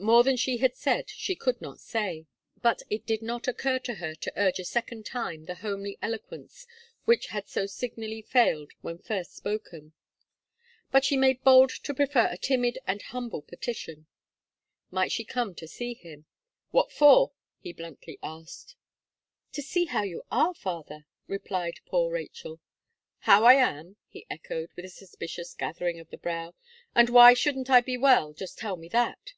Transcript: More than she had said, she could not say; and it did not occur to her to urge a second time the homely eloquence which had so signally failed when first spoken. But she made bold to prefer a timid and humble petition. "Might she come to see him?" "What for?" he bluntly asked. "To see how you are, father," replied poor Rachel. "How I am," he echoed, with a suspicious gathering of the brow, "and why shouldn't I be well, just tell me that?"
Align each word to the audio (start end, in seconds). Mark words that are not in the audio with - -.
More 0.00 0.22
than 0.22 0.36
she 0.36 0.58
had 0.58 0.76
said, 0.76 1.10
she 1.10 1.34
could 1.34 1.60
not 1.60 1.80
say; 1.80 2.26
and 2.62 2.82
it 2.88 3.04
did 3.04 3.20
not 3.20 3.48
occur 3.48 3.80
to 3.80 3.94
her 3.94 4.14
to 4.14 4.32
urge 4.40 4.60
a 4.60 4.64
second 4.64 5.04
time 5.04 5.46
the 5.46 5.56
homely 5.56 5.98
eloquence 6.00 6.68
which 7.04 7.26
had 7.26 7.48
so 7.48 7.66
signally 7.66 8.22
failed 8.22 8.70
when 8.80 8.98
first 8.98 9.34
spoken. 9.34 9.92
But 10.92 11.04
she 11.04 11.16
made 11.16 11.42
bold 11.42 11.70
to 11.82 11.92
prefer 11.94 12.28
a 12.30 12.36
timid 12.38 12.78
and 12.86 13.02
humble 13.02 13.42
petition. 13.42 14.06
"Might 14.92 15.10
she 15.10 15.24
come 15.24 15.52
to 15.56 15.66
see 15.66 15.94
him?" 15.94 16.26
"What 16.70 16.92
for?" 16.92 17.32
he 17.58 17.72
bluntly 17.72 18.20
asked. 18.22 18.76
"To 19.54 19.62
see 19.62 19.86
how 19.86 20.04
you 20.04 20.22
are, 20.30 20.54
father," 20.54 21.06
replied 21.26 21.80
poor 21.86 22.12
Rachel. 22.12 22.60
"How 23.22 23.42
I 23.42 23.54
am," 23.54 23.96
he 24.06 24.26
echoed, 24.30 24.70
with 24.76 24.84
a 24.84 24.90
suspicious 24.90 25.54
gathering 25.54 25.98
of 25.98 26.10
the 26.10 26.18
brow, 26.18 26.54
"and 26.94 27.10
why 27.10 27.34
shouldn't 27.34 27.68
I 27.68 27.80
be 27.80 27.96
well, 27.96 28.32
just 28.32 28.58
tell 28.58 28.76
me 28.76 28.86
that?" 28.90 29.32